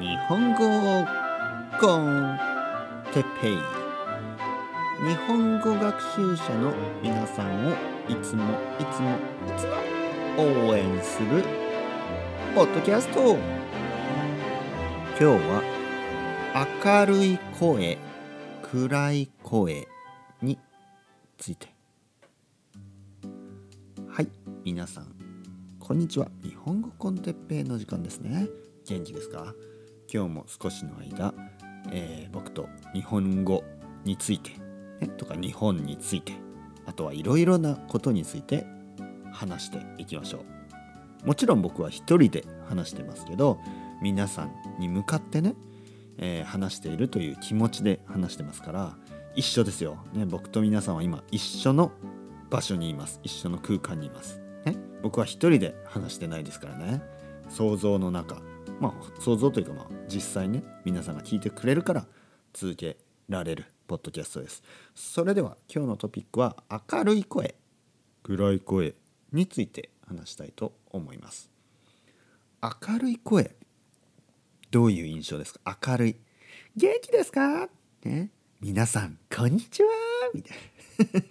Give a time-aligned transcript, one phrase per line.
[0.00, 1.06] 日本語
[1.78, 2.38] コン
[3.12, 3.56] テペイ
[5.06, 6.72] 日本語学習者の
[7.02, 7.72] 皆さんを
[8.08, 8.44] いつも
[8.78, 9.74] いつもいつも
[10.70, 11.44] 応援する
[12.54, 13.36] ポッドキャスト。
[13.36, 15.62] 今日は
[16.82, 17.98] 明るい声
[18.72, 19.86] 暗い声
[20.40, 20.58] に
[21.36, 21.68] ついて。
[24.08, 24.28] はい
[24.64, 25.14] 皆さん
[25.78, 26.28] こんにちは。
[26.42, 28.48] 日本語コンテッペイの時間ですね。
[28.86, 29.54] 元気ですか？
[30.12, 31.32] 今日も少しの間、
[31.92, 33.62] えー、僕と日本語
[34.04, 34.50] について、
[35.00, 36.32] ね、とか日本について
[36.86, 38.66] あとはいろいろなことについて
[39.32, 40.38] 話していきましょ
[41.24, 41.26] う。
[41.26, 43.60] もちろん僕は一人で話してますけど
[44.02, 45.54] 皆さんに向かってね、
[46.16, 48.96] えー、話しているという気持ちで話してますから
[49.36, 51.92] 一緒ですよ、ね、僕と皆さんは今一緒の
[52.48, 53.20] 場所にいます。
[53.22, 54.40] 一緒の空間にいます。
[54.64, 57.02] ね僕は一人で話してないですからね。
[57.48, 58.49] 想像の中。
[58.80, 62.06] まあ想像というかまあ実際ね皆さんが聞いてくれるから
[62.52, 62.96] 続け
[63.28, 64.62] られるポッドキャストです。
[64.94, 66.56] それでは今日のトピックは
[66.90, 67.54] 明るい声
[68.22, 68.94] 暗い声
[69.32, 71.50] について話したいと思います。
[72.62, 73.54] 明るい声
[74.70, 75.78] どういう印象ですか？
[75.86, 76.16] 明るい。
[76.76, 77.68] 元気ですか？
[78.04, 78.30] ね。
[78.60, 79.88] 皆さんこんにちは。
[80.34, 81.20] みたいな。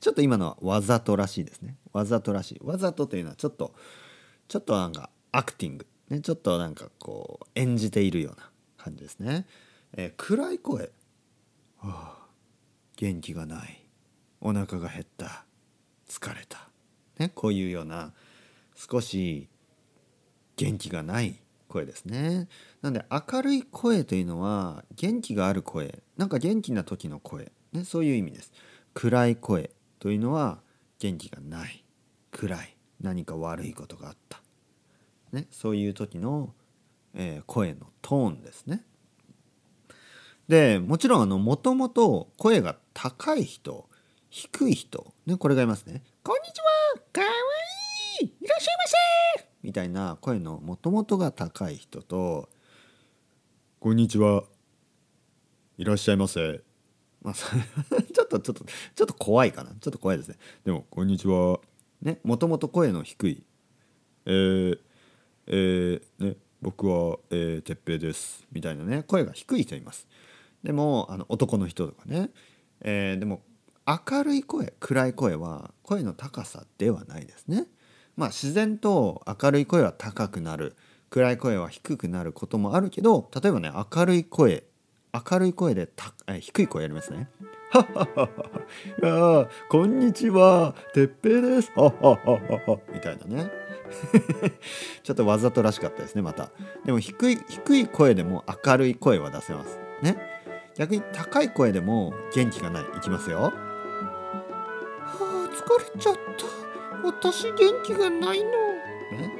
[0.00, 1.76] ちょっと今のはわざとらしいですね。
[1.92, 2.60] わざとらしい。
[2.64, 3.74] わざとというのはちょっと、
[4.48, 5.86] ちょっとなんかアクティング。
[6.10, 9.46] ね、ちょっとなんかこう演じているような感じですね。
[9.96, 10.90] えー、暗い声。
[11.78, 12.26] はあ、
[12.96, 13.84] 元気がない。
[14.40, 15.44] お腹が減った。
[16.08, 16.68] 疲れた。
[17.18, 18.12] ね、こういうような
[18.74, 19.48] 少し
[20.56, 22.48] 元気がない声ですね。
[22.80, 26.02] なんで明るい声というのは元気がある声。
[26.16, 27.52] なんか元気な時の声。
[27.72, 28.52] ね、そういう意味です。
[28.94, 30.60] 暗い声というのは
[30.98, 31.84] 元気がない
[32.32, 34.37] 暗い何か悪いことがあった、
[35.32, 36.54] ね、そういう時の、
[37.14, 38.84] えー、声のトーンですね。
[40.48, 43.86] でもちろんあのもともと声が高い人
[44.30, 46.02] 低い人、ね、これがいますね。
[46.22, 46.58] こんにち
[46.94, 47.26] はかわ
[48.20, 48.84] いいいらっしゃいま
[49.42, 52.48] せみたいな声のもともとが高い人と
[53.80, 54.44] こんにちは
[55.76, 56.62] いらっしゃいませ。
[57.20, 59.70] まあ、 ちょっとちょっとちょっと怖いかな。
[59.70, 60.36] ちょっと怖いですね。
[60.64, 61.60] でも「こんにちは」
[62.00, 63.44] ねもともと声の低い
[64.24, 64.80] 「えー、
[65.48, 70.06] えー、ね僕は、えー、哲平です」みたいなね声が低い人います
[70.62, 72.30] でもあの男の人とかね、
[72.80, 73.42] えー、でも
[73.86, 77.66] 明るい声暗い声は声の高さではないですね
[78.16, 80.76] まあ自然と明るい声は高くなる
[81.10, 84.64] 暗い声は低くなることもあるけど例えばね明るい声
[85.12, 87.28] 明るい声でたえ低い声やりますね。
[87.70, 88.28] はは
[89.02, 89.48] はは。
[89.70, 90.74] こんにちは。
[90.94, 91.72] てっぺいです。
[91.74, 92.16] ははは
[92.66, 93.57] はみたいなね。
[95.02, 96.50] ちょっとわざとらしかったですね、また。
[96.84, 99.78] でも低い、低い声でも明るい声は出せます。
[100.02, 100.16] ね。
[100.76, 102.84] 逆に高い声でも元気がない。
[102.96, 103.40] いきますよ。
[103.40, 103.52] は
[105.10, 106.20] あ、疲れちゃった。
[107.04, 108.50] 私元気がないの。
[108.50, 109.32] ね。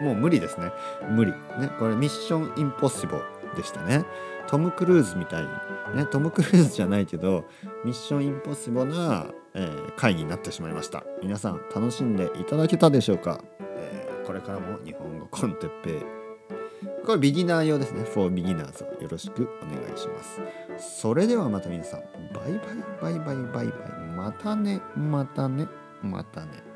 [0.00, 0.72] もう無理ですね。
[1.10, 1.32] 無理。
[1.32, 1.70] ね。
[1.78, 3.34] これミッションインポッシブル。
[3.54, 4.04] でしたね
[4.46, 5.48] トム・クルーズみたいに
[5.96, 7.44] ねトム・クルーズじゃないけど
[7.84, 11.04] ミッション・インポッシブルな、えー、回になってしまいました。
[11.22, 16.02] 皆さん楽しんでいただけたでしょうか、えー、これからも日本語コンテッペイ。
[17.04, 18.04] これビギナー用ですね。
[18.04, 20.40] for beginners よろしくお願いします。
[21.00, 22.00] それではまた皆さん。
[22.32, 22.52] バイ
[23.00, 24.08] バイバイバイバイバイ。
[24.16, 25.66] またねまたね
[26.02, 26.73] またね。